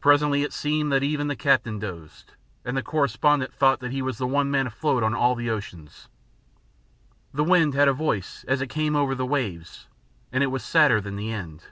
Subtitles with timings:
[0.00, 2.32] Presently it seemed that even the captain dozed,
[2.64, 6.08] and the correspondent thought that he was the one man afloat on all the oceans.
[7.34, 9.86] The wind had a voice as it came over the waves,
[10.32, 11.64] and it was sadder than the end.